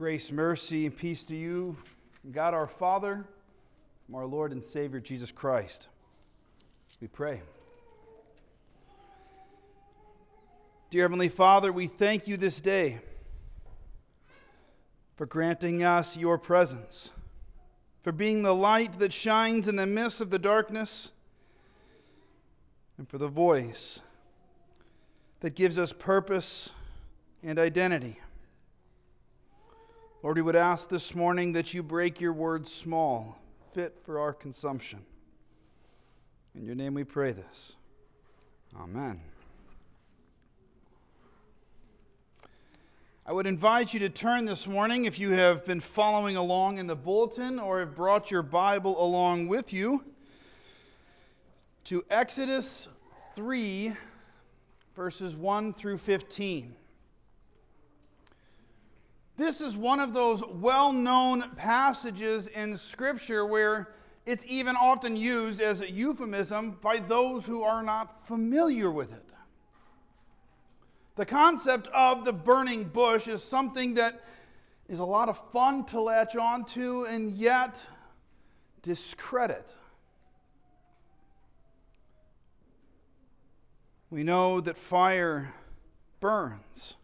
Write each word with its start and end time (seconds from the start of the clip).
Grace, 0.00 0.32
mercy, 0.32 0.86
and 0.86 0.96
peace 0.96 1.26
to 1.26 1.36
you, 1.36 1.76
God 2.32 2.54
our 2.54 2.66
Father, 2.66 3.22
from 4.06 4.14
our 4.14 4.24
Lord 4.24 4.50
and 4.50 4.64
Savior 4.64 4.98
Jesus 4.98 5.30
Christ. 5.30 5.88
We 7.02 7.06
pray. 7.06 7.42
Dear 10.88 11.02
Heavenly 11.02 11.28
Father, 11.28 11.70
we 11.70 11.86
thank 11.86 12.26
you 12.26 12.38
this 12.38 12.62
day 12.62 13.00
for 15.16 15.26
granting 15.26 15.84
us 15.84 16.16
your 16.16 16.38
presence, 16.38 17.10
for 18.02 18.10
being 18.10 18.42
the 18.42 18.54
light 18.54 18.98
that 19.00 19.12
shines 19.12 19.68
in 19.68 19.76
the 19.76 19.84
midst 19.84 20.22
of 20.22 20.30
the 20.30 20.38
darkness, 20.38 21.10
and 22.96 23.06
for 23.06 23.18
the 23.18 23.28
voice 23.28 24.00
that 25.40 25.54
gives 25.54 25.76
us 25.76 25.92
purpose 25.92 26.70
and 27.42 27.58
identity. 27.58 28.18
Lord, 30.22 30.36
we 30.36 30.42
would 30.42 30.56
ask 30.56 30.90
this 30.90 31.14
morning 31.14 31.54
that 31.54 31.72
you 31.72 31.82
break 31.82 32.20
your 32.20 32.34
words 32.34 32.70
small, 32.70 33.40
fit 33.72 33.96
for 34.04 34.18
our 34.18 34.34
consumption. 34.34 35.06
In 36.54 36.66
your 36.66 36.74
name 36.74 36.92
we 36.92 37.04
pray 37.04 37.32
this. 37.32 37.74
Amen. 38.78 39.22
I 43.24 43.32
would 43.32 43.46
invite 43.46 43.94
you 43.94 44.00
to 44.00 44.10
turn 44.10 44.44
this 44.44 44.68
morning, 44.68 45.06
if 45.06 45.18
you 45.18 45.30
have 45.30 45.64
been 45.64 45.80
following 45.80 46.36
along 46.36 46.76
in 46.76 46.86
the 46.86 46.96
bulletin 46.96 47.58
or 47.58 47.78
have 47.78 47.94
brought 47.94 48.30
your 48.30 48.42
Bible 48.42 49.02
along 49.02 49.48
with 49.48 49.72
you, 49.72 50.04
to 51.84 52.04
Exodus 52.10 52.88
3, 53.36 53.94
verses 54.94 55.34
1 55.34 55.72
through 55.72 55.96
15. 55.96 56.76
This 59.40 59.62
is 59.62 59.74
one 59.74 60.00
of 60.00 60.12
those 60.12 60.46
well 60.46 60.92
known 60.92 61.48
passages 61.56 62.48
in 62.48 62.76
Scripture 62.76 63.46
where 63.46 63.88
it's 64.26 64.44
even 64.46 64.76
often 64.76 65.16
used 65.16 65.62
as 65.62 65.80
a 65.80 65.90
euphemism 65.90 66.72
by 66.82 66.98
those 66.98 67.46
who 67.46 67.62
are 67.62 67.82
not 67.82 68.26
familiar 68.26 68.90
with 68.90 69.14
it. 69.14 69.24
The 71.16 71.24
concept 71.24 71.88
of 71.88 72.26
the 72.26 72.34
burning 72.34 72.84
bush 72.84 73.28
is 73.28 73.42
something 73.42 73.94
that 73.94 74.20
is 74.90 74.98
a 74.98 75.06
lot 75.06 75.30
of 75.30 75.40
fun 75.52 75.86
to 75.86 76.02
latch 76.02 76.36
onto 76.36 77.06
and 77.06 77.32
yet 77.32 77.82
discredit. 78.82 79.74
We 84.10 84.22
know 84.22 84.60
that 84.60 84.76
fire 84.76 85.54
burns. 86.20 86.96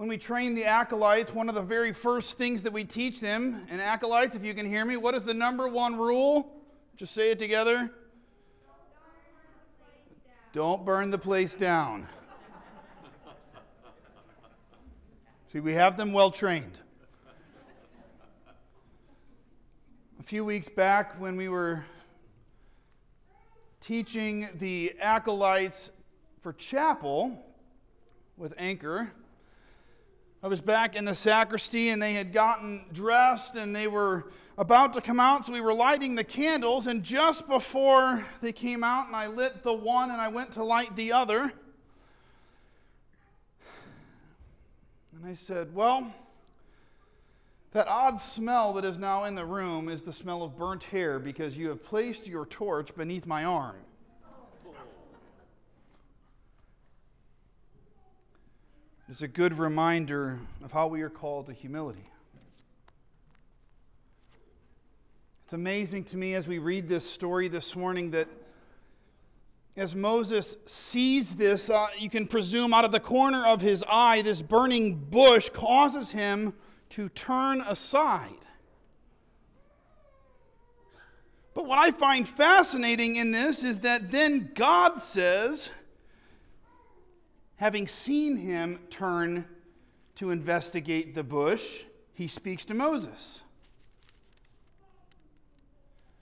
When 0.00 0.08
we 0.08 0.16
train 0.16 0.54
the 0.54 0.64
acolytes, 0.64 1.34
one 1.34 1.50
of 1.50 1.54
the 1.54 1.60
very 1.60 1.92
first 1.92 2.38
things 2.38 2.62
that 2.62 2.72
we 2.72 2.84
teach 2.84 3.20
them, 3.20 3.66
and 3.68 3.82
acolytes, 3.82 4.34
if 4.34 4.42
you 4.42 4.54
can 4.54 4.64
hear 4.64 4.82
me, 4.82 4.96
what 4.96 5.14
is 5.14 5.26
the 5.26 5.34
number 5.34 5.68
one 5.68 5.98
rule? 5.98 6.56
Just 6.96 7.12
say 7.12 7.32
it 7.32 7.38
together. 7.38 7.90
Don't 10.54 10.86
burn 10.86 11.10
the 11.10 11.18
place 11.18 11.54
down. 11.54 12.06
See, 15.52 15.60
we 15.60 15.74
have 15.74 15.98
them 15.98 16.14
well 16.14 16.30
trained. 16.30 16.78
A 20.18 20.22
few 20.22 20.46
weeks 20.46 20.70
back, 20.70 21.20
when 21.20 21.36
we 21.36 21.50
were 21.50 21.84
teaching 23.82 24.48
the 24.54 24.94
acolytes 24.98 25.90
for 26.40 26.54
chapel 26.54 27.44
with 28.38 28.54
Anchor, 28.56 29.12
I 30.42 30.48
was 30.48 30.62
back 30.62 30.96
in 30.96 31.04
the 31.04 31.14
sacristy 31.14 31.90
and 31.90 32.00
they 32.00 32.14
had 32.14 32.32
gotten 32.32 32.86
dressed 32.94 33.56
and 33.56 33.76
they 33.76 33.86
were 33.86 34.30
about 34.56 34.94
to 34.94 35.02
come 35.02 35.20
out. 35.20 35.44
So 35.44 35.52
we 35.52 35.60
were 35.60 35.74
lighting 35.74 36.14
the 36.14 36.24
candles. 36.24 36.86
And 36.86 37.02
just 37.02 37.46
before 37.46 38.24
they 38.40 38.52
came 38.52 38.82
out, 38.82 39.06
and 39.06 39.14
I 39.14 39.26
lit 39.26 39.62
the 39.62 39.74
one 39.74 40.10
and 40.10 40.18
I 40.18 40.28
went 40.28 40.52
to 40.52 40.64
light 40.64 40.96
the 40.96 41.12
other. 41.12 41.52
And 45.14 45.26
I 45.26 45.34
said, 45.34 45.74
Well, 45.74 46.10
that 47.72 47.86
odd 47.86 48.18
smell 48.18 48.72
that 48.72 48.84
is 48.86 48.96
now 48.96 49.24
in 49.24 49.34
the 49.34 49.44
room 49.44 49.90
is 49.90 50.00
the 50.00 50.12
smell 50.12 50.42
of 50.42 50.56
burnt 50.56 50.84
hair 50.84 51.18
because 51.18 51.56
you 51.56 51.68
have 51.68 51.84
placed 51.84 52.26
your 52.26 52.46
torch 52.46 52.94
beneath 52.96 53.26
my 53.26 53.44
arm. 53.44 53.76
It's 59.10 59.22
a 59.22 59.28
good 59.28 59.58
reminder 59.58 60.38
of 60.62 60.70
how 60.70 60.86
we 60.86 61.02
are 61.02 61.10
called 61.10 61.46
to 61.46 61.52
humility. 61.52 62.08
It's 65.42 65.52
amazing 65.52 66.04
to 66.04 66.16
me 66.16 66.34
as 66.34 66.46
we 66.46 66.60
read 66.60 66.86
this 66.86 67.10
story 67.10 67.48
this 67.48 67.74
morning 67.74 68.12
that 68.12 68.28
as 69.76 69.96
Moses 69.96 70.56
sees 70.64 71.34
this, 71.34 71.70
uh, 71.70 71.88
you 71.98 72.08
can 72.08 72.24
presume 72.24 72.72
out 72.72 72.84
of 72.84 72.92
the 72.92 73.00
corner 73.00 73.44
of 73.44 73.60
his 73.60 73.84
eye, 73.90 74.22
this 74.22 74.42
burning 74.42 74.94
bush 74.94 75.50
causes 75.50 76.12
him 76.12 76.54
to 76.90 77.08
turn 77.08 77.62
aside. 77.62 78.30
But 81.52 81.66
what 81.66 81.80
I 81.80 81.90
find 81.90 82.28
fascinating 82.28 83.16
in 83.16 83.32
this 83.32 83.64
is 83.64 83.80
that 83.80 84.12
then 84.12 84.52
God 84.54 85.00
says, 85.00 85.70
having 87.60 87.86
seen 87.86 88.38
him 88.38 88.80
turn 88.88 89.44
to 90.14 90.30
investigate 90.30 91.14
the 91.14 91.22
bush, 91.22 91.82
he 92.14 92.26
speaks 92.26 92.64
to 92.64 92.72
Moses. 92.72 93.42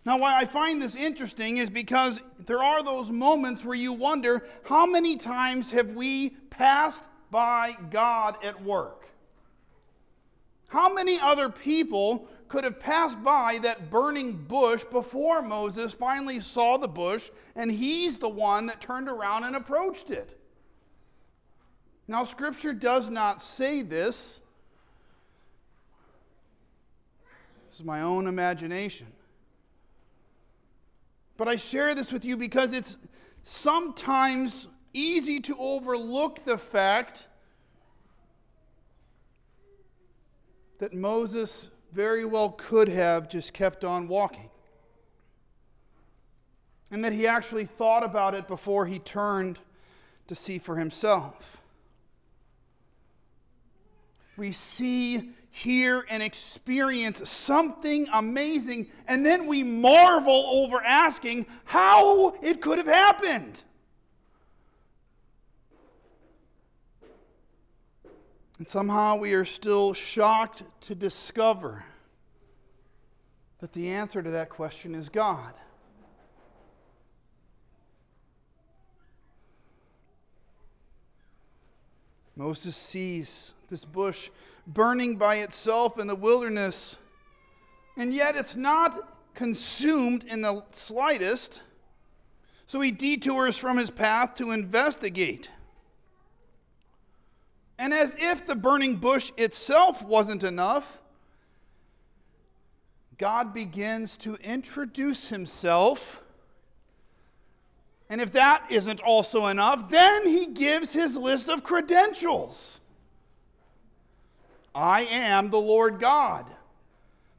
Now, 0.05 0.19
why 0.19 0.37
I 0.37 0.47
find 0.47 0.83
this 0.83 0.97
interesting 0.97 1.59
is 1.59 1.71
because 1.71 2.21
there 2.47 2.61
are 2.61 2.83
those 2.83 3.13
moments 3.13 3.65
where 3.65 3.77
you 3.77 3.93
wonder 3.93 4.45
how 4.65 4.85
many 4.85 5.17
times 5.17 5.71
have 5.71 5.91
we 5.91 6.31
passed 6.51 7.05
by 7.31 7.75
God 7.89 8.37
at 8.43 8.61
work? 8.65 9.09
How 10.67 10.93
many 10.93 11.21
other 11.21 11.49
people 11.49 12.27
could 12.49 12.65
have 12.65 12.81
passed 12.81 13.23
by 13.23 13.61
that 13.63 13.91
burning 13.91 14.33
bush 14.33 14.83
before 14.83 15.41
Moses 15.41 15.95
finally 15.95 16.41
saw 16.41 16.79
the 16.79 16.89
bush 16.89 17.31
and 17.55 17.71
he's 17.71 18.19
the 18.19 18.29
one 18.29 18.67
that 18.67 18.81
turned 18.81 19.09
around 19.09 19.45
and 19.45 19.55
approached 19.55 20.11
it? 20.11 20.38
Now, 22.11 22.25
Scripture 22.25 22.73
does 22.73 23.11
not 23.11 23.43
say 23.43 23.83
this. 23.83 24.41
This 27.67 27.81
is 27.81 27.85
my 27.85 28.01
own 28.01 28.27
imagination. 28.27 29.09
But 31.37 31.49
I 31.49 31.57
share 31.57 31.95
this 31.95 32.11
with 32.11 32.25
you 32.25 32.39
because 32.39 32.73
it's 32.73 32.97
sometimes 33.43 34.69
easy 34.95 35.39
to 35.41 35.57
overlook 35.59 36.45
the 36.47 36.57
fact 36.57 37.29
that 40.79 40.95
Moses 40.95 41.69
very 41.93 42.25
well 42.25 42.51
could 42.51 42.89
have 42.89 43.29
just 43.29 43.53
kept 43.53 43.85
on 43.85 44.09
walking. 44.09 44.49
And 46.91 47.05
that 47.05 47.13
he 47.13 47.27
actually 47.27 47.67
thought 47.67 48.03
about 48.03 48.35
it 48.35 48.49
before 48.49 48.87
he 48.87 48.99
turned 48.99 49.59
to 50.27 50.35
see 50.35 50.59
for 50.59 50.77
himself 50.77 51.58
we 54.39 54.53
see, 54.53 55.31
hear, 55.51 56.05
and 56.09 56.23
experience 56.23 57.29
something 57.29 58.07
amazing, 58.13 58.87
and 59.09 59.27
then 59.27 59.47
we 59.47 59.65
marvel 59.65 60.45
over 60.47 60.83
asking 60.83 61.47
how 61.65 62.37
it 62.41 62.61
could 62.61 62.79
have 62.79 62.87
happened. 62.87 63.65
And 68.59 68.67
somehow 68.67 69.17
we 69.17 69.35
are 69.35 69.45
still 69.45 69.93
shocked 69.93 70.63
to 70.83 70.95
discover 70.95 71.85
that 73.61 73.73
the 73.73 73.89
answer 73.89 74.23
to 74.23 74.31
that 74.31 74.49
question 74.49 74.95
is 74.95 75.09
God. 75.09 75.53
Moses 82.39 82.77
sees 82.77 83.53
this 83.69 83.85
bush 83.85 84.31
burning 84.65 85.17
by 85.17 85.39
itself 85.39 85.99
in 85.99 86.07
the 86.07 86.15
wilderness, 86.15 86.97
and 87.97 88.15
yet 88.15 88.37
it's 88.37 88.55
not 88.55 89.35
consumed 89.35 90.23
in 90.23 90.43
the 90.43 90.63
slightest. 90.71 91.65
So 92.69 92.81
he 92.81 92.93
detours 92.93 93.59
from 93.59 93.77
his 93.77 93.91
path 93.91 94.37
to 94.37 94.53
investigate. 94.53 95.51
And 97.77 97.93
as 97.93 98.15
if 98.17 98.47
the 98.47 98.55
burning 98.55 98.95
bush 98.95 99.33
itself 99.37 100.05
wasn't 100.05 100.45
enough, 100.45 101.01
God 103.17 103.53
begins 103.53 104.17
to 104.19 104.37
introduce 104.37 105.29
himself 105.29 106.23
and 108.11 108.21
if 108.21 108.33
that 108.33 108.65
isn't 108.71 109.01
also 109.01 109.47
enough, 109.47 109.89
then 109.89 110.27
he 110.27 110.47
gives 110.47 110.93
his 110.93 111.17
list 111.17 111.49
of 111.49 111.63
credentials. 111.63 112.81
I 114.75 115.03
am 115.03 115.51
the 115.51 115.61
Lord 115.61 115.99
God, 115.99 116.47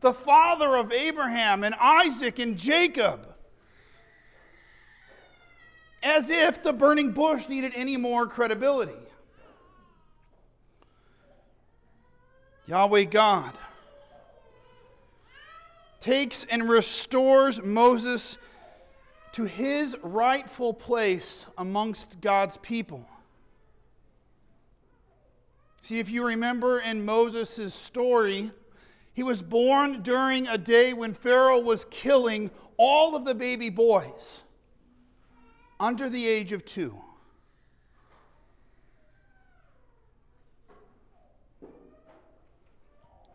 the 0.02 0.14
father 0.14 0.76
of 0.76 0.92
Abraham 0.92 1.64
and 1.64 1.74
Isaac 1.80 2.40
and 2.40 2.58
Jacob. 2.58 3.26
As 6.02 6.30
if 6.30 6.64
the 6.64 6.72
burning 6.72 7.12
bush 7.12 7.50
needed 7.50 7.74
any 7.76 7.98
more 7.98 8.26
credibility. 8.26 8.94
Yahweh 12.68 13.06
God 13.06 13.54
takes 16.00 16.46
and 16.46 16.70
restores 16.70 17.62
Moses 17.64 18.38
to 19.40 19.46
his 19.46 19.98
rightful 20.04 20.74
place 20.74 21.46
amongst 21.58 22.20
God's 22.20 22.58
people. 22.58 23.08
See, 25.82 26.00
if 26.00 26.12
you 26.12 26.28
remember 26.28 26.82
in 26.82 27.06
Moses' 27.06 27.74
story, 27.74 28.52
he 29.14 29.24
was 29.24 29.42
born 29.42 30.02
during 30.02 30.46
a 30.50 30.58
day 30.58 30.92
when 30.92 31.14
Pharaoh 31.14 31.62
was 31.62 31.86
killing 31.86 32.52
all 32.76 33.16
of 33.16 33.24
the 33.24 33.34
baby 33.34 33.70
boys 33.70 34.42
under 35.80 36.10
the 36.10 36.28
age 36.28 36.52
of 36.52 36.66
two. 36.66 37.02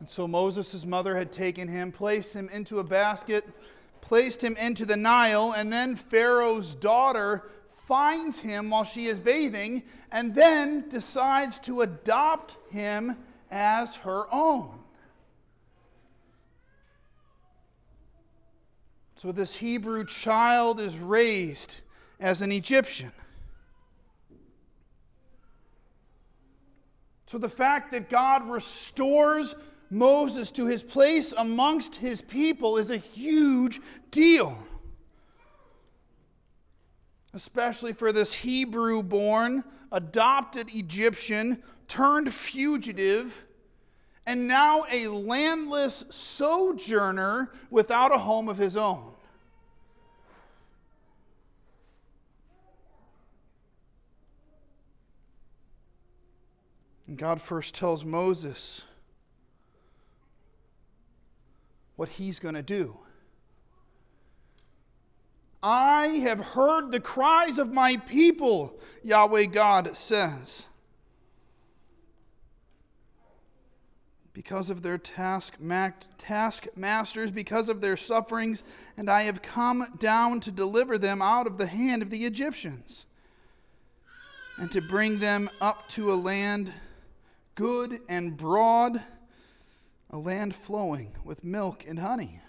And 0.00 0.06
so 0.06 0.28
Moses' 0.28 0.84
mother 0.84 1.16
had 1.16 1.32
taken 1.32 1.66
him, 1.66 1.90
placed 1.90 2.34
him 2.34 2.50
into 2.50 2.80
a 2.80 2.84
basket, 2.84 3.46
placed 4.04 4.44
him 4.44 4.54
into 4.58 4.84
the 4.84 4.98
Nile, 4.98 5.54
and 5.56 5.72
then 5.72 5.96
Pharaoh's 5.96 6.74
daughter 6.74 7.50
finds 7.88 8.38
him 8.38 8.68
while 8.68 8.84
she 8.84 9.06
is 9.06 9.18
bathing 9.18 9.82
and 10.12 10.34
then 10.34 10.88
decides 10.90 11.58
to 11.60 11.80
adopt 11.80 12.56
him 12.70 13.16
as 13.50 13.96
her 13.96 14.26
own. 14.30 14.78
So 19.16 19.32
this 19.32 19.56
Hebrew 19.56 20.04
child 20.04 20.80
is 20.80 20.98
raised 20.98 21.76
as 22.20 22.42
an 22.42 22.52
Egyptian. 22.52 23.10
So 27.26 27.38
the 27.38 27.48
fact 27.48 27.90
that 27.92 28.10
God 28.10 28.48
restores 28.50 29.54
Moses 29.94 30.50
to 30.50 30.66
his 30.66 30.82
place 30.82 31.32
amongst 31.38 31.94
his 31.94 32.20
people 32.20 32.78
is 32.78 32.90
a 32.90 32.96
huge 32.96 33.80
deal. 34.10 34.58
Especially 37.32 37.92
for 37.92 38.12
this 38.12 38.34
Hebrew 38.34 39.04
born, 39.04 39.62
adopted 39.92 40.68
Egyptian, 40.74 41.62
turned 41.86 42.34
fugitive, 42.34 43.44
and 44.26 44.48
now 44.48 44.84
a 44.90 45.06
landless 45.06 46.04
sojourner 46.10 47.52
without 47.70 48.12
a 48.12 48.18
home 48.18 48.48
of 48.48 48.56
his 48.56 48.76
own. 48.76 49.12
And 57.06 57.16
God 57.16 57.40
first 57.40 57.76
tells 57.76 58.04
Moses, 58.04 58.82
what 61.96 62.08
he's 62.10 62.38
going 62.38 62.54
to 62.54 62.62
do. 62.62 62.96
I 65.62 66.06
have 66.24 66.40
heard 66.40 66.92
the 66.92 67.00
cries 67.00 67.56
of 67.56 67.72
my 67.72 67.96
people, 67.96 68.78
Yahweh 69.02 69.46
God 69.46 69.96
says. 69.96 70.66
Because 74.34 74.68
of 74.68 74.82
their 74.82 74.98
task, 74.98 75.54
taskmasters, 76.18 77.30
because 77.30 77.70
of 77.70 77.80
their 77.80 77.96
sufferings, 77.96 78.62
and 78.96 79.08
I 79.08 79.22
have 79.22 79.40
come 79.40 79.86
down 79.98 80.40
to 80.40 80.50
deliver 80.50 80.98
them 80.98 81.22
out 81.22 81.46
of 81.46 81.56
the 81.56 81.68
hand 81.68 82.02
of 82.02 82.10
the 82.10 82.26
Egyptians, 82.26 83.06
and 84.58 84.70
to 84.70 84.82
bring 84.82 85.18
them 85.18 85.48
up 85.62 85.88
to 85.90 86.12
a 86.12 86.14
land 86.14 86.72
good 87.54 88.00
and 88.08 88.36
broad 88.36 89.00
a 90.10 90.18
land 90.18 90.54
flowing 90.54 91.12
with 91.24 91.44
milk 91.44 91.84
and 91.86 91.98
honey. 91.98 92.40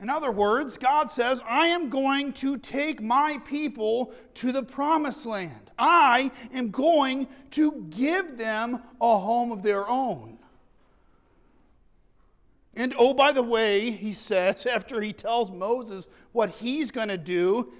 In 0.00 0.10
other 0.10 0.32
words, 0.32 0.76
God 0.76 1.10
says, 1.10 1.40
I 1.48 1.68
am 1.68 1.88
going 1.88 2.32
to 2.34 2.58
take 2.58 3.00
my 3.00 3.38
people 3.46 4.12
to 4.34 4.52
the 4.52 4.62
promised 4.62 5.24
land. 5.24 5.70
I 5.78 6.30
am 6.52 6.70
going 6.70 7.26
to 7.52 7.86
give 7.90 8.36
them 8.36 8.82
a 9.00 9.18
home 9.18 9.52
of 9.52 9.62
their 9.62 9.88
own. 9.88 10.38
And 12.76 12.94
oh, 12.98 13.14
by 13.14 13.32
the 13.32 13.42
way, 13.42 13.90
he 13.90 14.12
says, 14.12 14.66
after 14.70 15.00
he 15.00 15.12
tells 15.12 15.50
Moses 15.50 16.08
what 16.32 16.50
he's 16.50 16.90
going 16.90 17.08
to 17.08 17.18
do, 17.18 17.72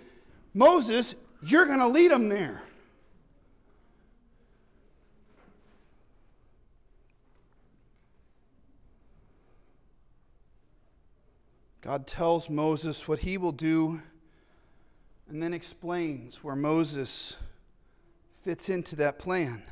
Moses, 0.55 1.17
you're 1.43 1.67
going 1.67 1.81
to 1.81 1.89
lead 1.89 2.11
them 2.11 2.29
there. 2.29 2.63
God 11.85 12.07
tells 12.07 12.49
Moses 12.49 13.07
what 13.07 13.19
he 13.19 13.37
will 13.37 13.53
do 13.53 14.01
and 15.29 15.43
then 15.43 15.53
explains 15.53 16.43
where 16.43 16.57
Moses 16.57 17.37
fits 18.43 18.71
into 18.71 18.97
that 18.97 19.19
plan. 19.19 19.63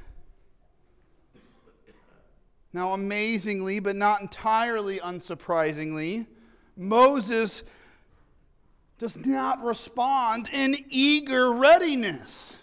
Now, 2.74 2.92
amazingly, 2.92 3.80
but 3.80 3.96
not 3.96 4.20
entirely 4.20 4.98
unsurprisingly, 4.98 6.26
Moses 6.76 7.62
does 8.98 9.16
not 9.16 9.64
respond 9.64 10.50
in 10.52 10.76
eager 10.90 11.50
readiness. 11.54 12.58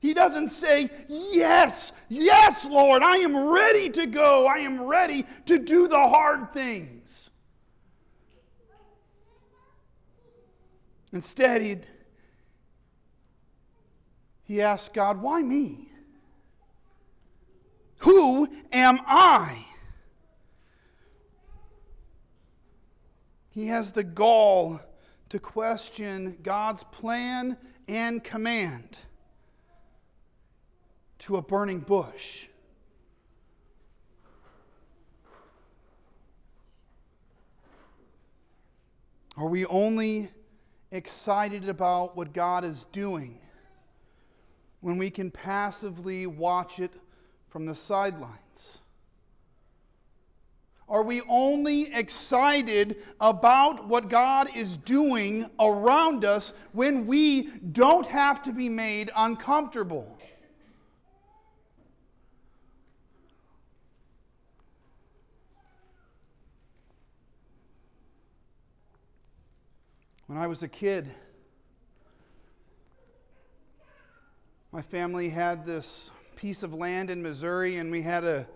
He 0.00 0.14
doesn't 0.14 0.50
say, 0.50 0.90
Yes, 1.08 1.92
yes, 2.08 2.68
Lord, 2.68 3.02
I 3.02 3.16
am 3.16 3.36
ready 3.36 3.90
to 3.90 4.06
go. 4.06 4.46
I 4.46 4.58
am 4.58 4.82
ready 4.82 5.26
to 5.46 5.58
do 5.58 5.88
the 5.88 5.98
hard 5.98 6.52
things. 6.52 7.30
Instead, 11.12 11.62
he, 11.62 11.76
he 14.44 14.62
asks 14.62 14.88
God, 14.88 15.20
Why 15.20 15.42
me? 15.42 15.88
Who 17.98 18.48
am 18.72 19.00
I? 19.06 19.64
He 23.50 23.66
has 23.66 23.90
the 23.90 24.04
gall 24.04 24.80
to 25.30 25.40
question 25.40 26.38
God's 26.44 26.84
plan 26.84 27.56
and 27.88 28.22
command 28.22 28.98
to 31.20 31.36
a 31.36 31.42
burning 31.42 31.80
bush. 31.80 32.46
Are 39.36 39.46
we 39.46 39.66
only 39.66 40.30
excited 40.90 41.68
about 41.68 42.16
what 42.16 42.32
God 42.32 42.64
is 42.64 42.86
doing 42.86 43.38
when 44.80 44.98
we 44.98 45.10
can 45.10 45.30
passively 45.30 46.26
watch 46.26 46.80
it 46.80 46.92
from 47.48 47.64
the 47.64 47.74
sidelines? 47.74 48.78
Are 50.88 51.02
we 51.02 51.20
only 51.28 51.94
excited 51.94 52.96
about 53.20 53.86
what 53.86 54.08
God 54.08 54.56
is 54.56 54.76
doing 54.78 55.48
around 55.60 56.24
us 56.24 56.54
when 56.72 57.06
we 57.06 57.42
don't 57.72 58.06
have 58.06 58.42
to 58.42 58.52
be 58.52 58.68
made 58.68 59.10
uncomfortable? 59.14 60.17
When 70.38 70.44
I 70.44 70.46
was 70.46 70.62
a 70.62 70.68
kid, 70.68 71.12
my 74.70 74.82
family 74.82 75.30
had 75.30 75.66
this 75.66 76.10
piece 76.36 76.62
of 76.62 76.72
land 76.72 77.10
in 77.10 77.20
Missouri, 77.20 77.78
and 77.78 77.90
we 77.90 78.02
had 78.02 78.22
a 78.22 78.46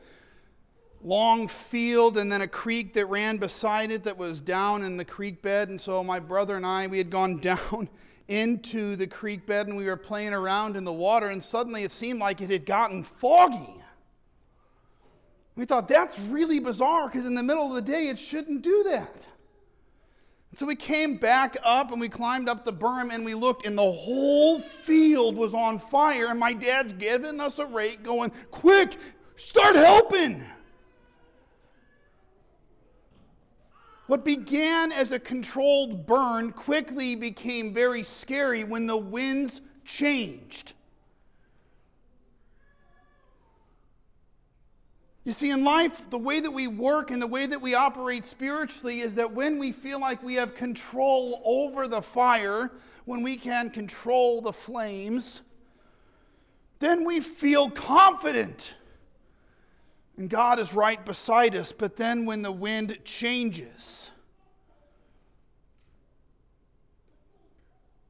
long 1.02 1.48
field 1.48 2.18
and 2.18 2.30
then 2.30 2.40
a 2.40 2.46
creek 2.46 2.92
that 2.92 3.06
ran 3.06 3.38
beside 3.38 3.90
it 3.90 4.04
that 4.04 4.16
was 4.16 4.40
down 4.40 4.84
in 4.84 4.96
the 4.96 5.04
creek 5.04 5.42
bed. 5.42 5.70
And 5.70 5.80
so 5.80 6.04
my 6.04 6.20
brother 6.20 6.54
and 6.54 6.64
I, 6.64 6.86
we 6.86 6.98
had 6.98 7.10
gone 7.10 7.38
down 7.40 7.88
into 8.28 8.94
the 8.94 9.08
creek 9.08 9.44
bed 9.44 9.66
and 9.66 9.76
we 9.76 9.86
were 9.86 9.96
playing 9.96 10.34
around 10.34 10.76
in 10.76 10.84
the 10.84 10.92
water, 10.92 11.26
and 11.26 11.42
suddenly 11.42 11.82
it 11.82 11.90
seemed 11.90 12.20
like 12.20 12.40
it 12.40 12.50
had 12.50 12.64
gotten 12.64 13.02
foggy. 13.02 13.82
We 15.56 15.64
thought 15.64 15.88
that's 15.88 16.16
really 16.16 16.60
bizarre 16.60 17.08
because 17.08 17.26
in 17.26 17.34
the 17.34 17.42
middle 17.42 17.66
of 17.66 17.74
the 17.74 17.82
day 17.82 18.06
it 18.06 18.20
shouldn't 18.20 18.62
do 18.62 18.84
that. 18.84 19.26
So 20.54 20.66
we 20.66 20.76
came 20.76 21.16
back 21.16 21.56
up 21.64 21.92
and 21.92 22.00
we 22.00 22.08
climbed 22.10 22.48
up 22.48 22.64
the 22.64 22.72
berm 22.72 23.12
and 23.12 23.24
we 23.24 23.34
looked, 23.34 23.66
and 23.66 23.76
the 23.76 23.82
whole 23.82 24.60
field 24.60 24.82
field 25.22 25.36
was 25.36 25.54
on 25.54 25.78
fire, 25.78 26.26
and 26.26 26.38
my 26.38 26.52
dad's 26.52 26.92
giving 26.92 27.40
us 27.40 27.58
a 27.58 27.66
rake, 27.66 28.02
going, 28.02 28.32
Quick, 28.50 28.96
start 29.36 29.76
helping. 29.76 30.44
What 34.08 34.24
began 34.24 34.92
as 34.92 35.12
a 35.12 35.18
controlled 35.18 36.06
burn 36.06 36.50
quickly 36.52 37.14
became 37.14 37.72
very 37.72 38.02
scary 38.02 38.64
when 38.64 38.86
the 38.86 38.96
winds 38.96 39.60
changed. 39.84 40.74
You 45.24 45.32
see, 45.32 45.50
in 45.50 45.62
life, 45.62 46.10
the 46.10 46.18
way 46.18 46.40
that 46.40 46.50
we 46.50 46.66
work 46.66 47.12
and 47.12 47.22
the 47.22 47.28
way 47.28 47.46
that 47.46 47.60
we 47.60 47.74
operate 47.74 48.24
spiritually 48.24 49.00
is 49.00 49.14
that 49.14 49.32
when 49.32 49.58
we 49.58 49.70
feel 49.70 50.00
like 50.00 50.22
we 50.22 50.34
have 50.34 50.56
control 50.56 51.40
over 51.44 51.86
the 51.86 52.02
fire, 52.02 52.72
when 53.04 53.22
we 53.22 53.36
can 53.36 53.70
control 53.70 54.40
the 54.40 54.52
flames, 54.52 55.42
then 56.80 57.04
we 57.04 57.20
feel 57.20 57.70
confident. 57.70 58.74
And 60.16 60.28
God 60.28 60.58
is 60.58 60.74
right 60.74 61.04
beside 61.04 61.54
us. 61.54 61.70
But 61.70 61.96
then 61.96 62.26
when 62.26 62.42
the 62.42 62.50
wind 62.50 62.98
changes, 63.04 64.10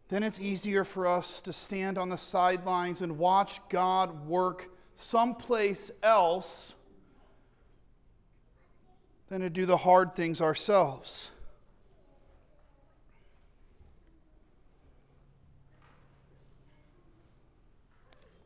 then 0.09 0.23
it's 0.23 0.41
easier 0.41 0.85
for 0.85 1.07
us 1.07 1.43
to 1.43 1.53
stand 1.53 1.99
on 1.99 2.09
the 2.09 2.17
sidelines 2.17 3.03
and 3.03 3.19
watch 3.19 3.61
God 3.69 4.27
work 4.27 4.71
someplace 4.95 5.91
else 6.03 6.73
than 9.33 9.41
to 9.41 9.49
do 9.49 9.65
the 9.65 9.79
hard 9.79 10.15
things 10.15 10.43
ourselves. 10.43 11.31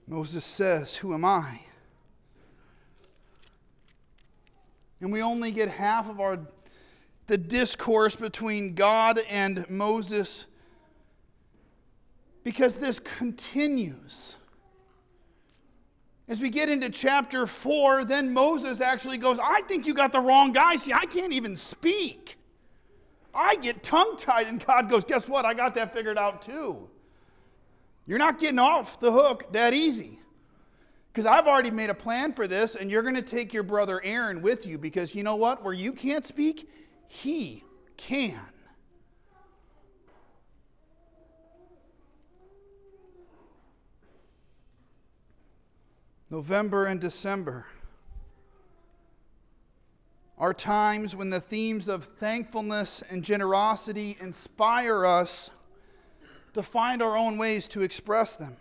Moses 0.06 0.44
says, 0.44 0.94
Who 0.94 1.12
am 1.12 1.24
I? 1.24 1.58
And 5.00 5.10
we 5.10 5.22
only 5.22 5.50
get 5.50 5.68
half 5.68 6.08
of 6.08 6.20
our 6.20 6.38
the 7.26 7.36
discourse 7.36 8.14
between 8.14 8.76
God 8.76 9.18
and 9.28 9.68
Moses 9.68 10.46
because 12.44 12.76
this 12.76 13.00
continues. 13.00 14.36
As 16.28 16.40
we 16.40 16.50
get 16.50 16.68
into 16.68 16.90
chapter 16.90 17.46
4, 17.46 18.04
then 18.04 18.32
Moses 18.32 18.80
actually 18.80 19.18
goes, 19.18 19.38
I 19.38 19.60
think 19.62 19.86
you 19.86 19.94
got 19.94 20.12
the 20.12 20.20
wrong 20.20 20.52
guy. 20.52 20.74
See, 20.76 20.92
I 20.92 21.06
can't 21.06 21.32
even 21.32 21.54
speak. 21.54 22.36
I 23.32 23.54
get 23.56 23.82
tongue 23.82 24.16
tied, 24.18 24.48
and 24.48 24.64
God 24.64 24.90
goes, 24.90 25.04
Guess 25.04 25.28
what? 25.28 25.44
I 25.44 25.54
got 25.54 25.74
that 25.74 25.92
figured 25.92 26.18
out 26.18 26.42
too. 26.42 26.88
You're 28.06 28.18
not 28.18 28.38
getting 28.38 28.58
off 28.58 28.98
the 28.98 29.12
hook 29.12 29.52
that 29.52 29.74
easy. 29.74 30.18
Because 31.12 31.26
I've 31.26 31.46
already 31.46 31.70
made 31.70 31.90
a 31.90 31.94
plan 31.94 32.32
for 32.32 32.46
this, 32.46 32.76
and 32.76 32.90
you're 32.90 33.02
going 33.02 33.14
to 33.14 33.22
take 33.22 33.54
your 33.54 33.62
brother 33.62 34.02
Aaron 34.04 34.42
with 34.42 34.66
you 34.66 34.78
because 34.78 35.14
you 35.14 35.22
know 35.22 35.36
what? 35.36 35.62
Where 35.62 35.72
you 35.72 35.92
can't 35.92 36.26
speak, 36.26 36.68
he 37.08 37.64
can. 37.96 38.38
November 46.28 46.86
and 46.86 47.00
December 47.00 47.66
are 50.38 50.52
times 50.52 51.14
when 51.14 51.30
the 51.30 51.40
themes 51.40 51.88
of 51.88 52.04
thankfulness 52.04 53.02
and 53.10 53.22
generosity 53.22 54.16
inspire 54.20 55.06
us 55.06 55.50
to 56.52 56.62
find 56.62 57.00
our 57.00 57.16
own 57.16 57.38
ways 57.38 57.68
to 57.68 57.82
express 57.82 58.36
them. 58.36 58.56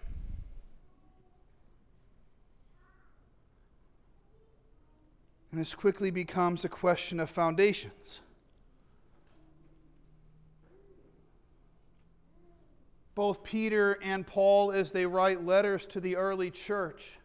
And 5.51 5.59
this 5.59 5.73
quickly 5.73 6.11
becomes 6.11 6.65
a 6.65 6.69
question 6.69 7.19
of 7.19 7.29
foundations. 7.29 8.21
Both 13.15 13.43
Peter 13.43 13.97
and 14.03 14.27
Paul, 14.27 14.73
as 14.73 14.91
they 14.91 15.05
write 15.05 15.45
letters 15.45 15.85
to 15.87 16.01
the 16.01 16.17
early 16.17 16.51
church, 16.51 17.17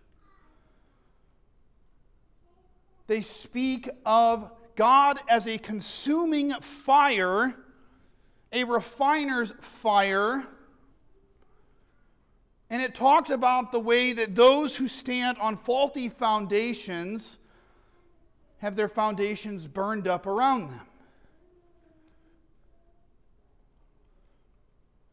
they 3.11 3.23
speak 3.23 3.90
of 4.07 4.52
God 4.76 5.19
as 5.29 5.49
a 5.49 5.59
consuming 5.59 6.52
fire, 6.52 7.57
a 8.52 8.62
refiner's 8.62 9.52
fire. 9.61 10.47
And 12.71 12.81
it 12.81 12.95
talks 12.95 13.31
about 13.31 13.73
the 13.73 13.81
way 13.81 14.12
that 14.12 14.37
those 14.37 14.76
who 14.76 14.87
stand 14.87 15.38
on 15.38 15.57
faulty 15.57 16.09
foundations 16.09 17.38
have 18.59 18.76
their 18.76 18.87
foundations 18.87 19.67
burned 19.67 20.07
up 20.07 20.25
around 20.25 20.69
them. 20.69 20.87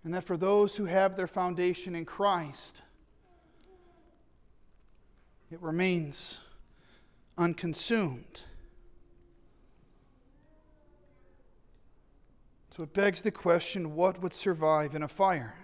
And 0.03 0.13
that 0.13 0.23
for 0.23 0.37
those 0.37 0.77
who 0.77 0.85
have 0.85 1.15
their 1.15 1.25
foundation 1.25 1.95
in 1.95 2.05
Christ, 2.05 2.83
it 5.49 5.59
remains 5.63 6.41
unconsumed. 7.37 8.43
So 12.75 12.83
it 12.83 12.93
begs 12.93 13.21
the 13.21 13.31
question 13.31 13.95
what 13.95 14.21
would 14.21 14.33
survive 14.33 14.93
in 14.93 15.03
a 15.03 15.07
fire? 15.07 15.55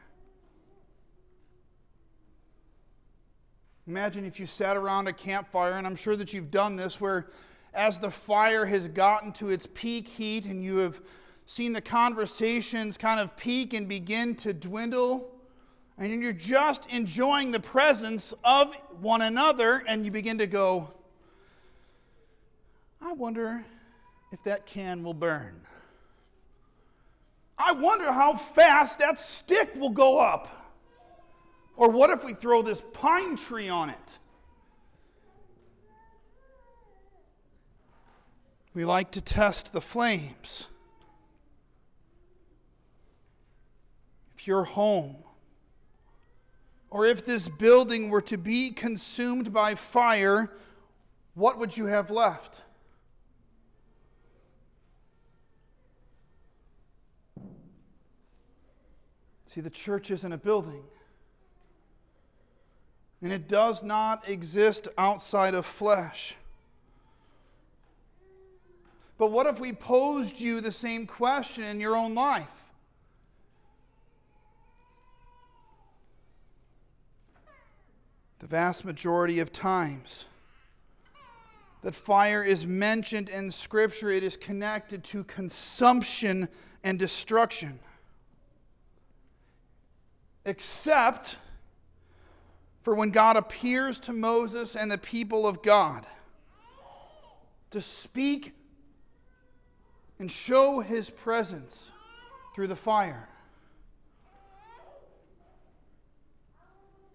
Imagine 3.86 4.26
if 4.26 4.40
you 4.40 4.46
sat 4.46 4.78
around 4.78 5.08
a 5.08 5.14
campfire, 5.14 5.74
and 5.74 5.86
I'm 5.86 5.96
sure 5.96 6.16
that 6.16 6.34
you've 6.34 6.50
done 6.50 6.76
this, 6.76 7.02
where 7.02 7.28
as 7.74 8.00
the 8.00 8.10
fire 8.10 8.66
has 8.66 8.88
gotten 8.88 9.32
to 9.34 9.50
its 9.50 9.68
peak 9.74 10.08
heat 10.08 10.46
and 10.46 10.64
you 10.64 10.78
have 10.78 11.02
seen 11.46 11.74
the 11.74 11.82
conversations 11.82 12.98
kind 12.98 13.20
of 13.20 13.36
peak 13.36 13.74
and 13.74 13.88
begin 13.88 14.36
to 14.36 14.54
dwindle, 14.54 15.30
and 15.98 16.22
you're 16.22 16.34
just 16.34 16.92
enjoying 16.92 17.52
the 17.52 17.60
presence 17.60 18.34
of 18.44 18.74
one 19.02 19.22
another, 19.22 19.84
and 19.88 20.06
you 20.06 20.12
begin 20.12 20.38
to 20.38 20.48
go, 20.48 20.94
I 23.04 23.12
wonder 23.12 23.64
if 24.32 24.42
that 24.46 24.66
can 24.66 25.04
will 25.04 25.14
burn. 25.14 25.60
I 27.58 27.74
wonder 27.74 28.12
how 28.12 28.36
fast 28.36 29.00
that 29.00 29.20
stick 29.20 29.76
will 29.76 29.90
go 29.90 30.20
up. 30.20 30.48
Or 31.76 31.90
what 31.90 32.10
if 32.10 32.24
we 32.24 32.34
throw 32.34 32.62
this 32.62 32.82
pine 32.94 33.36
tree 33.36 33.68
on 33.68 33.90
it? 33.90 34.18
We 38.74 38.86
like 38.86 39.12
to 39.12 39.22
test 39.22 39.74
the 39.74 39.82
flames. 39.82 40.68
If 44.36 44.48
your 44.48 44.64
home 44.64 45.18
or 46.90 47.06
if 47.06 47.26
this 47.26 47.50
building 47.50 48.10
were 48.10 48.22
to 48.22 48.38
be 48.38 48.72
consumed 48.72 49.52
by 49.52 49.76
fire, 49.76 50.52
what 51.34 51.58
would 51.58 51.76
you 51.76 51.88
have 51.88 52.12
left? 52.12 52.63
See, 59.54 59.62
the 59.62 59.70
church 59.70 60.10
isn't 60.10 60.34
a 60.34 60.38
building. 60.38 60.82
And 63.22 63.32
it 63.32 63.48
does 63.48 63.84
not 63.84 64.28
exist 64.28 64.88
outside 64.98 65.54
of 65.54 65.66
flesh. 65.66 66.36
But 69.20 69.32
what 69.32 69.46
if 69.46 69.60
we 69.60 69.72
posed 69.72 70.40
you 70.40 70.60
the 70.60 70.72
same 70.72 71.06
question 71.06 71.64
in 71.66 71.80
your 71.80 71.96
own 71.96 72.16
life? 72.16 72.50
The 78.40 78.48
vast 78.48 78.84
majority 78.84 79.40
of 79.40 79.52
times 79.52 80.26
that 81.84 81.94
fire 81.94 82.44
is 82.44 82.66
mentioned 82.66 83.30
in 83.30 83.52
Scripture, 83.52 84.10
it 84.10 84.24
is 84.24 84.36
connected 84.36 85.04
to 85.06 85.24
consumption 85.26 86.50
and 86.84 86.98
destruction 86.98 87.80
except 90.46 91.38
for 92.82 92.96
when 92.96 93.12
God 93.12 93.38
appears 93.38 94.00
to 94.00 94.14
Moses 94.14 94.76
and 94.76 94.92
the 94.92 94.98
people 94.98 95.48
of 95.48 95.64
God 95.64 96.06
to 97.72 97.82
speak 97.82 98.54
and 100.20 100.32
show 100.32 100.80
his 100.80 101.10
presence 101.10 101.92
through 102.54 102.68
the 102.68 102.76
fire. 102.76 103.30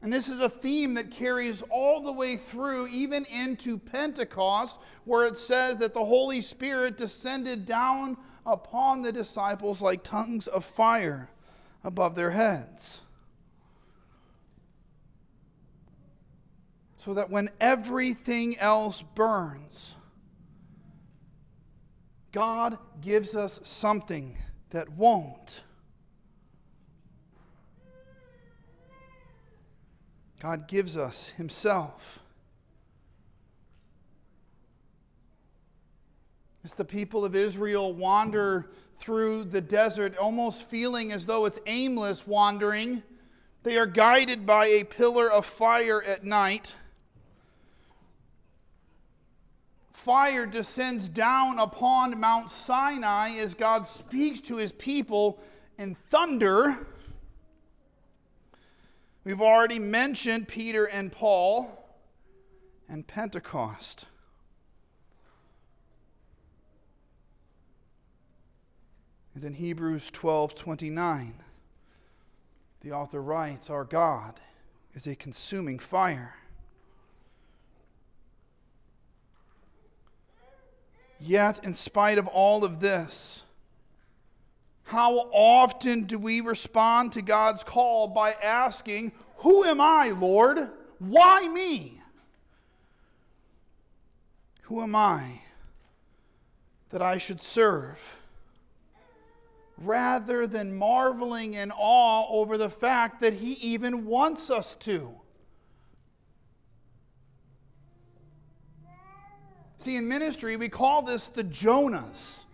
And 0.00 0.12
this 0.12 0.28
is 0.28 0.40
a 0.40 0.48
theme 0.48 0.94
that 0.94 1.10
carries 1.10 1.62
all 1.70 2.00
the 2.00 2.12
way 2.12 2.36
through, 2.36 2.86
even 2.88 3.24
into 3.26 3.78
Pentecost, 3.78 4.78
where 5.04 5.26
it 5.26 5.36
says 5.36 5.78
that 5.78 5.92
the 5.92 6.04
Holy 6.04 6.40
Spirit 6.40 6.96
descended 6.96 7.66
down 7.66 8.16
upon 8.46 9.02
the 9.02 9.12
disciples 9.12 9.82
like 9.82 10.02
tongues 10.04 10.46
of 10.46 10.64
fire 10.64 11.28
above 11.82 12.14
their 12.14 12.30
heads. 12.30 13.00
So 16.98 17.14
that 17.14 17.30
when 17.30 17.48
everything 17.60 18.58
else 18.58 19.02
burns, 19.02 19.94
God 22.32 22.76
gives 23.00 23.34
us 23.34 23.60
something 23.62 24.36
that 24.70 24.90
won't. 24.90 25.62
God 30.40 30.68
gives 30.68 30.96
us 30.96 31.30
Himself. 31.30 32.20
As 36.64 36.74
the 36.74 36.84
people 36.84 37.24
of 37.24 37.34
Israel 37.34 37.92
wander 37.92 38.70
through 38.98 39.44
the 39.44 39.60
desert, 39.60 40.16
almost 40.18 40.64
feeling 40.64 41.12
as 41.12 41.24
though 41.24 41.46
it's 41.46 41.60
aimless 41.66 42.26
wandering, 42.26 43.02
they 43.62 43.78
are 43.78 43.86
guided 43.86 44.44
by 44.44 44.66
a 44.66 44.84
pillar 44.84 45.30
of 45.30 45.46
fire 45.46 46.02
at 46.02 46.24
night. 46.24 46.74
Fire 49.98 50.46
descends 50.46 51.08
down 51.08 51.58
upon 51.58 52.20
Mount 52.20 52.50
Sinai 52.50 53.30
as 53.38 53.52
God 53.52 53.84
speaks 53.84 54.40
to 54.42 54.56
his 54.56 54.70
people 54.70 55.40
in 55.76 55.96
thunder. 55.96 56.86
We've 59.24 59.40
already 59.40 59.80
mentioned 59.80 60.46
Peter 60.46 60.84
and 60.84 61.10
Paul 61.10 61.84
and 62.88 63.08
Pentecost. 63.08 64.04
And 69.34 69.42
in 69.42 69.52
Hebrews 69.52 70.12
12 70.12 70.54
29, 70.54 71.34
the 72.82 72.92
author 72.92 73.20
writes, 73.20 73.68
Our 73.68 73.84
God 73.84 74.38
is 74.94 75.08
a 75.08 75.16
consuming 75.16 75.80
fire. 75.80 76.36
Yet, 81.20 81.64
in 81.64 81.74
spite 81.74 82.18
of 82.18 82.26
all 82.28 82.64
of 82.64 82.80
this, 82.80 83.42
how 84.84 85.28
often 85.32 86.04
do 86.04 86.18
we 86.18 86.40
respond 86.40 87.12
to 87.12 87.22
God's 87.22 87.62
call 87.62 88.08
by 88.08 88.32
asking, 88.32 89.12
Who 89.38 89.64
am 89.64 89.80
I, 89.80 90.10
Lord? 90.10 90.70
Why 90.98 91.48
me? 91.48 92.00
Who 94.62 94.82
am 94.82 94.94
I 94.94 95.40
that 96.90 97.02
I 97.02 97.18
should 97.18 97.40
serve? 97.40 98.18
rather 99.80 100.46
than 100.46 100.74
marveling 100.74 101.54
in 101.54 101.70
awe 101.70 102.26
over 102.30 102.58
the 102.58 102.70
fact 102.70 103.20
that 103.20 103.34
He 103.34 103.52
even 103.54 104.06
wants 104.06 104.50
us 104.50 104.76
to. 104.76 105.14
See, 109.78 109.96
in 109.96 110.08
ministry, 110.08 110.56
we 110.56 110.68
call 110.68 111.02
this 111.02 111.28
the 111.28 111.44
Jonas, 111.44 112.44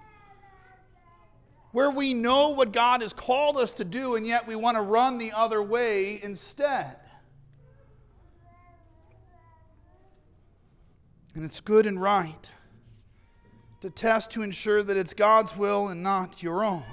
where 1.72 1.90
we 1.90 2.14
know 2.14 2.50
what 2.50 2.72
God 2.72 3.02
has 3.02 3.12
called 3.12 3.56
us 3.56 3.72
to 3.72 3.84
do, 3.84 4.16
and 4.16 4.26
yet 4.26 4.46
we 4.46 4.56
want 4.56 4.76
to 4.76 4.82
run 4.82 5.18
the 5.18 5.32
other 5.32 5.62
way 5.62 6.22
instead. 6.22 6.96
And 11.34 11.44
it's 11.44 11.60
good 11.60 11.86
and 11.86 12.00
right 12.00 12.50
to 13.80 13.90
test 13.90 14.30
to 14.32 14.42
ensure 14.42 14.82
that 14.82 14.96
it's 14.96 15.14
God's 15.14 15.56
will 15.56 15.88
and 15.88 16.02
not 16.02 16.42
your 16.42 16.64
own. 16.64 16.84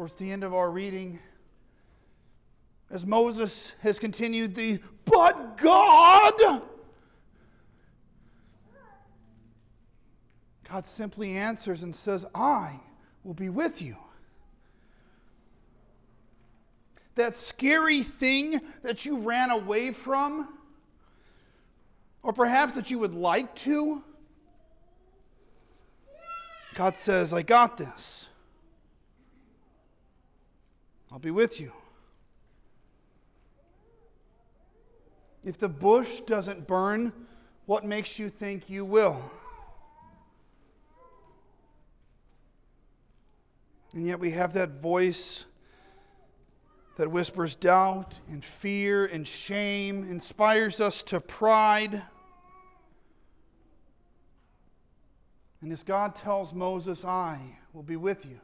towards 0.00 0.14
the 0.14 0.32
end 0.32 0.42
of 0.42 0.54
our 0.54 0.70
reading, 0.70 1.18
as 2.90 3.06
Moses 3.06 3.74
has 3.80 3.98
continued 3.98 4.54
the, 4.54 4.80
but 5.04 5.56
God, 5.56 6.62
God 10.68 10.86
simply 10.86 11.36
answers 11.36 11.82
and 11.82 11.94
says, 11.94 12.26
I 12.34 12.80
will 13.22 13.34
be 13.34 13.48
with 13.48 13.80
you. 13.80 13.96
That 17.14 17.36
scary 17.36 18.02
thing 18.02 18.60
that 18.82 19.04
you 19.04 19.20
ran 19.20 19.50
away 19.50 19.92
from, 19.92 20.48
or 22.22 22.32
perhaps 22.32 22.74
that 22.74 22.90
you 22.90 22.98
would 22.98 23.14
like 23.14 23.54
to, 23.56 24.02
God 26.74 26.96
says, 26.96 27.32
I 27.32 27.42
got 27.42 27.76
this. 27.76 28.28
I'll 31.12 31.18
be 31.18 31.30
with 31.30 31.60
you. 31.60 31.72
If 35.44 35.58
the 35.58 35.68
bush 35.68 36.20
doesn't 36.20 36.66
burn, 36.66 37.12
what 37.66 37.84
makes 37.84 38.18
you 38.18 38.28
think 38.28 38.68
you 38.68 38.84
will? 38.84 39.20
And 43.92 44.06
yet 44.06 44.20
we 44.20 44.30
have 44.32 44.52
that 44.54 44.70
voice 44.70 45.46
that 46.96 47.10
whispers 47.10 47.56
doubt 47.56 48.20
and 48.28 48.44
fear 48.44 49.06
and 49.06 49.26
shame, 49.26 50.04
inspires 50.04 50.80
us 50.80 51.02
to 51.04 51.20
pride. 51.20 52.02
And 55.62 55.72
as 55.72 55.82
God 55.82 56.14
tells 56.14 56.52
Moses, 56.52 57.04
I 57.04 57.40
will 57.72 57.82
be 57.82 57.96
with 57.96 58.26
you 58.26 58.40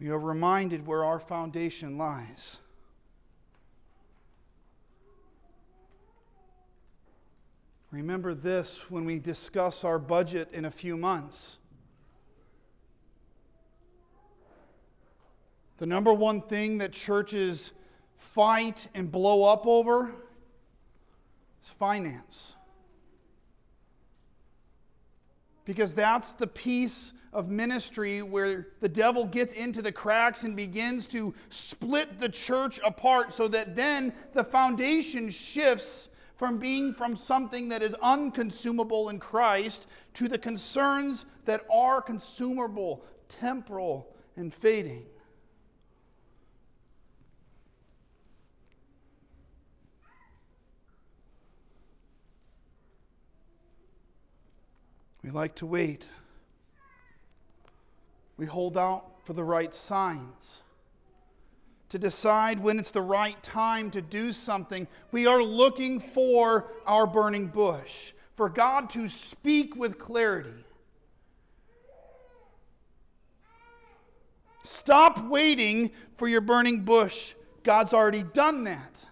we 0.00 0.08
are 0.08 0.18
reminded 0.18 0.86
where 0.86 1.04
our 1.04 1.20
foundation 1.20 1.98
lies. 1.98 2.56
Remember 7.90 8.34
this 8.34 8.88
when 8.88 9.04
we 9.04 9.18
discuss 9.18 9.82
our 9.82 9.98
budget 9.98 10.48
in 10.52 10.64
a 10.64 10.70
few 10.70 10.96
months. 10.96 11.58
The 15.78 15.86
number 15.86 16.12
one 16.12 16.42
thing 16.42 16.78
that 16.78 16.92
churches 16.92 17.72
fight 18.16 18.86
and 18.94 19.10
blow 19.10 19.50
up 19.50 19.66
over 19.66 20.12
is 21.64 21.68
finance. 21.78 22.54
Because 25.64 25.94
that's 25.94 26.32
the 26.32 26.46
piece 26.46 27.12
of 27.32 27.50
ministry 27.50 28.22
where 28.22 28.68
the 28.80 28.88
devil 28.88 29.24
gets 29.24 29.52
into 29.52 29.82
the 29.82 29.92
cracks 29.92 30.42
and 30.42 30.54
begins 30.54 31.06
to 31.08 31.34
split 31.48 32.18
the 32.18 32.28
church 32.28 32.78
apart 32.84 33.32
so 33.32 33.48
that 33.48 33.74
then 33.74 34.12
the 34.32 34.44
foundation 34.44 35.30
shifts 35.30 36.08
from 36.40 36.56
being 36.56 36.94
from 36.94 37.14
something 37.16 37.68
that 37.68 37.82
is 37.82 37.94
unconsumable 38.00 39.10
in 39.10 39.18
Christ 39.18 39.86
to 40.14 40.26
the 40.26 40.38
concerns 40.38 41.26
that 41.44 41.66
are 41.70 42.00
consumable, 42.00 43.04
temporal, 43.28 44.16
and 44.36 44.54
fading. 44.54 45.04
We 55.22 55.28
like 55.28 55.56
to 55.56 55.66
wait 55.66 56.08
we 58.38 58.46
hold 58.46 58.78
out 58.78 59.04
for 59.26 59.34
the 59.34 59.44
right 59.44 59.74
signs. 59.74 60.62
To 61.90 61.98
decide 61.98 62.60
when 62.60 62.78
it's 62.78 62.92
the 62.92 63.02
right 63.02 63.40
time 63.42 63.90
to 63.90 64.00
do 64.00 64.32
something, 64.32 64.86
we 65.10 65.26
are 65.26 65.42
looking 65.42 65.98
for 65.98 66.72
our 66.86 67.06
burning 67.06 67.48
bush, 67.48 68.12
for 68.36 68.48
God 68.48 68.88
to 68.90 69.08
speak 69.08 69.74
with 69.74 69.98
clarity. 69.98 70.64
Stop 74.62 75.28
waiting 75.28 75.90
for 76.16 76.28
your 76.28 76.40
burning 76.40 76.84
bush. 76.84 77.34
God's 77.64 77.92
already 77.92 78.22
done 78.22 78.64
that. 78.64 79.04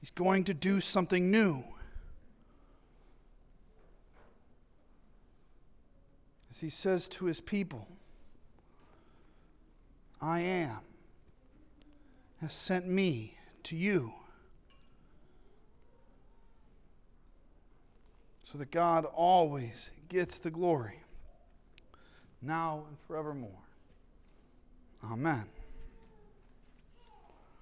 He's 0.00 0.10
going 0.10 0.44
to 0.44 0.54
do 0.54 0.80
something 0.80 1.30
new. 1.30 1.62
As 6.50 6.58
he 6.58 6.68
says 6.68 7.06
to 7.08 7.26
his 7.26 7.40
people, 7.40 7.86
I 10.20 10.40
am, 10.40 10.78
has 12.40 12.52
sent 12.52 12.86
me 12.86 13.38
to 13.64 13.76
you. 13.76 14.12
So 18.44 18.58
that 18.58 18.70
God 18.70 19.04
always 19.04 19.90
gets 20.08 20.40
the 20.40 20.50
glory, 20.50 21.00
now 22.42 22.84
and 22.88 22.98
forevermore. 23.06 23.62
Amen. 25.04 25.44